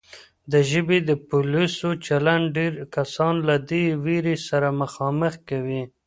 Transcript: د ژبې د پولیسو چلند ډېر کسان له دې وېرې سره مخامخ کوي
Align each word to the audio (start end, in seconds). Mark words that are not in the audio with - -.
د 0.51 0.53
ژبې 0.71 0.97
د 1.09 1.11
پولیسو 1.29 1.89
چلند 2.05 2.45
ډېر 2.57 2.73
کسان 2.95 3.33
له 3.47 3.55
دې 3.69 3.85
وېرې 4.03 4.35
سره 4.47 4.67
مخامخ 4.81 5.33
کوي 5.49 5.83